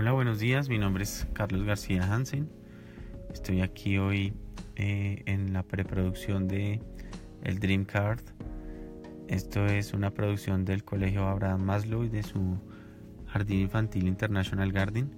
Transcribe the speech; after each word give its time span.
Hola, 0.00 0.12
buenos 0.12 0.38
días. 0.38 0.70
Mi 0.70 0.78
nombre 0.78 1.02
es 1.04 1.26
Carlos 1.34 1.62
García 1.64 2.10
Hansen. 2.10 2.48
Estoy 3.34 3.60
aquí 3.60 3.98
hoy 3.98 4.32
eh, 4.76 5.22
en 5.26 5.52
la 5.52 5.62
preproducción 5.62 6.48
de 6.48 6.80
el 7.42 7.58
Dream 7.58 7.84
Card. 7.84 8.22
Esto 9.28 9.66
es 9.66 9.92
una 9.92 10.10
producción 10.10 10.64
del 10.64 10.84
Colegio 10.84 11.26
Abraham 11.26 11.64
Maslow 11.64 12.04
y 12.04 12.08
de 12.08 12.22
su 12.22 12.56
Jardín 13.26 13.60
Infantil 13.60 14.08
International 14.08 14.72
Garden, 14.72 15.10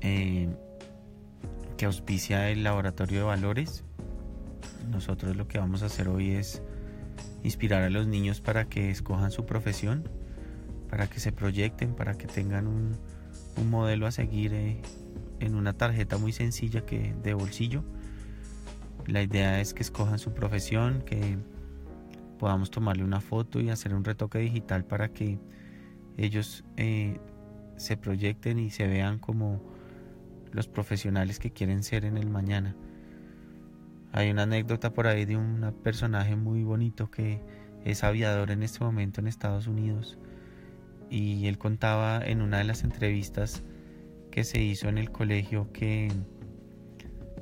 eh, 0.00 0.48
que 1.76 1.86
auspicia 1.86 2.50
el 2.50 2.64
Laboratorio 2.64 3.18
de 3.20 3.24
Valores. 3.26 3.84
Nosotros 4.90 5.36
lo 5.36 5.46
que 5.46 5.60
vamos 5.60 5.84
a 5.84 5.86
hacer 5.86 6.08
hoy 6.08 6.32
es 6.32 6.64
inspirar 7.44 7.84
a 7.84 7.90
los 7.90 8.08
niños 8.08 8.40
para 8.40 8.68
que 8.68 8.90
escojan 8.90 9.30
su 9.30 9.46
profesión 9.46 10.02
para 10.92 11.06
que 11.06 11.20
se 11.20 11.32
proyecten, 11.32 11.94
para 11.94 12.18
que 12.18 12.26
tengan 12.26 12.66
un, 12.66 12.98
modelo 13.70 14.06
a 14.06 14.12
seguir 14.12 14.52
eh, 14.52 14.82
en 15.40 15.54
una 15.54 15.72
tarjeta 15.72 16.18
muy 16.18 16.32
sencilla 16.32 16.84
que 16.84 17.14
de 17.22 17.32
bolsillo. 17.32 17.82
La 19.06 19.22
idea 19.22 19.58
es 19.62 19.72
que 19.72 19.82
escojan 19.82 20.18
su 20.18 20.34
profesión, 20.34 21.00
que 21.00 21.38
podamos 22.38 22.70
tomarle 22.70 23.04
una 23.04 23.22
foto 23.22 23.58
y 23.58 23.70
hacer 23.70 23.94
un 23.94 24.04
retoque 24.04 24.38
digital 24.40 24.84
para 24.84 25.08
que 25.08 25.38
ellos 26.18 26.62
eh, 26.76 27.18
se 27.78 27.96
proyecten 27.96 28.58
y 28.58 28.68
se 28.68 28.86
vean 28.86 29.18
como 29.18 29.62
los 30.50 30.68
profesionales 30.68 31.38
que 31.38 31.52
quieren 31.52 31.84
ser 31.84 32.04
en 32.04 32.18
el 32.18 32.28
mañana. 32.28 32.76
Hay 34.12 34.30
una 34.30 34.42
anécdota 34.42 34.92
por 34.92 35.06
ahí 35.06 35.24
de 35.24 35.38
un 35.38 35.74
personaje 35.82 36.36
muy 36.36 36.64
bonito 36.64 37.10
que 37.10 37.40
es 37.82 38.04
aviador 38.04 38.50
en 38.50 38.62
este 38.62 38.84
momento 38.84 39.22
en 39.22 39.26
Estados 39.26 39.66
Unidos 39.66 40.18
y 41.12 41.46
él 41.46 41.58
contaba 41.58 42.22
en 42.24 42.40
una 42.40 42.56
de 42.56 42.64
las 42.64 42.84
entrevistas 42.84 43.62
que 44.30 44.44
se 44.44 44.62
hizo 44.62 44.88
en 44.88 44.96
el 44.96 45.12
colegio 45.12 45.70
que, 45.70 46.10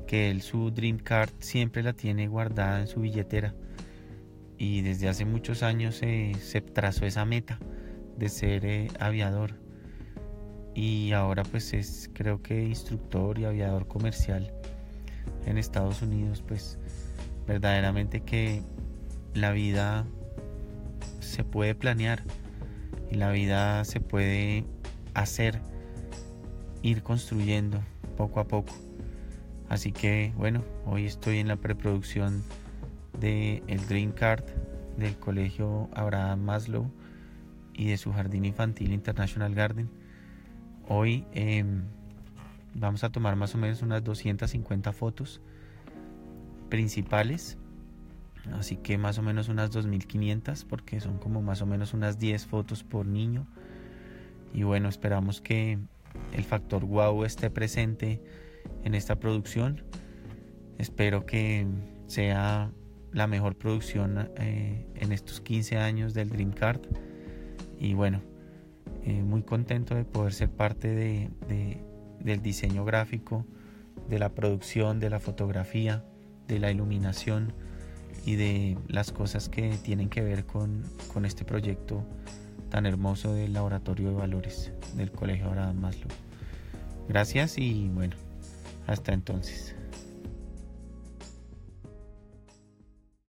que 0.09 0.29
él 0.29 0.43
su 0.43 0.73
Dream 0.73 0.99
Card 0.99 1.31
siempre 1.39 1.85
la 1.85 1.93
tiene 1.93 2.27
guardada 2.27 2.81
en 2.81 2.89
su 2.89 3.01
billetera. 3.01 3.55
Y 4.59 4.81
desde 4.81 5.09
hace 5.09 5.25
muchos 5.25 5.63
años 5.63 5.95
se 5.95 6.61
trazó 6.75 7.07
esa 7.07 7.25
meta 7.25 7.61
de 8.19 8.29
ser 8.29 8.67
eh, 8.67 8.89
aviador. 8.99 9.53
Y 10.75 11.13
ahora 11.13 11.45
pues 11.45 11.73
es 11.73 12.11
creo 12.13 12.43
que 12.43 12.65
instructor 12.65 13.39
y 13.39 13.45
aviador 13.45 13.87
comercial 13.87 14.53
en 15.47 15.59
Estados 15.59 16.03
Unidos 16.03 16.43
pues 16.47 16.77
verdaderamente 17.47 18.23
que 18.23 18.65
la 19.33 19.53
vida 19.53 20.07
se 21.21 21.45
puede 21.45 21.77
planear 21.77 22.25
y 23.11 23.17
la 23.17 23.31
vida 23.31 23.85
se 23.85 24.01
puede 24.01 24.65
hacer, 25.15 25.61
ir 26.83 27.03
construyendo 27.03 27.81
poco 28.17 28.41
a 28.41 28.45
poco. 28.47 28.75
Así 29.69 29.93
que 29.93 30.33
bueno, 30.37 30.65
hoy 30.87 31.07
estoy 31.07 31.39
en 31.39 31.49
la 31.49 31.57
preproducción 31.57 32.43
de 33.19 33.63
el 33.67 33.87
Dream 33.87 34.13
Card 34.13 34.45
del 34.97 35.17
Colegio 35.17 35.89
Abraham 35.95 36.41
Maslow 36.41 36.91
y 37.73 37.89
de 37.89 37.97
su 37.97 38.13
Jardín 38.13 38.45
Infantil 38.45 38.93
International 38.93 39.55
Garden. 39.55 39.91
Hoy 40.89 41.25
em, 41.33 41.85
vamos 42.75 43.05
a 43.05 43.11
tomar 43.11 43.37
más 43.37 43.55
o 43.55 43.59
menos 43.59 43.83
unas 43.83 44.03
250 44.03 44.93
fotos 44.93 45.41
principales 46.69 47.57
así 48.55 48.77
que 48.77 48.99
más 48.99 49.19
o 49.19 49.23
menos 49.23 49.49
unas 49.49 49.71
2500 49.71 50.65
porque 50.65 51.01
son 51.01 51.19
como 51.19 51.43
más 51.43 51.63
o 51.63 51.67
menos 51.67 51.95
unas 51.95 52.19
10 52.19 52.47
fotos 52.47 52.85
por 52.85 53.07
niño. 53.07 53.47
Y 54.53 54.63
bueno 54.63 54.89
esperamos 54.89 55.41
que 55.41 55.79
el 56.33 56.45
factor 56.45 56.85
wow 56.85 57.25
esté 57.25 57.51
presente 57.51 58.23
en 58.85 58.95
esta 58.95 59.17
producción. 59.17 59.85
Espero 60.79 61.27
que 61.27 61.67
sea 62.07 62.71
la 63.13 63.27
mejor 63.27 63.57
producción 63.57 64.31
eh, 64.37 64.87
en 64.95 65.13
estos 65.13 65.41
15 65.41 65.79
años 65.79 66.15
del 66.15 66.31
Dream 66.31 66.53
Card. 66.53 66.81
Y 67.79 67.95
bueno 67.95 68.23
eh, 69.05 69.23
muy 69.23 69.43
contento 69.43 69.95
de 69.95 70.05
poder 70.05 70.35
ser 70.35 70.51
parte 70.51 70.89
de, 70.89 71.31
del 72.21 72.43
diseño 72.43 72.85
gráfico 72.85 73.47
de 74.09 74.19
la 74.19 74.35
producción 74.35 75.01
de 75.01 75.09
la 75.09 75.21
fotografía 75.21 76.05
de 76.47 76.59
la 76.59 76.71
iluminación 76.71 77.55
y 78.25 78.37
de 78.37 78.79
las 78.89 79.13
cosas 79.13 79.49
que 79.49 79.71
tienen 79.83 80.09
que 80.09 80.23
ver 80.23 80.45
con, 80.45 80.83
con 81.13 81.25
este 81.25 81.45
proyecto 81.45 82.05
tan 82.71 82.87
hermoso 82.87 83.35
del 83.35 83.53
Laboratorio 83.53 84.11
de 84.11 84.15
Valores 84.15 84.73
del 84.95 85.11
Colegio 85.11 85.47
Abraham 85.47 85.81
Maslow. 85.81 86.09
Gracias 87.09 87.59
y 87.59 87.89
bueno, 87.89 88.17
hasta 88.87 89.13
entonces. 89.13 89.75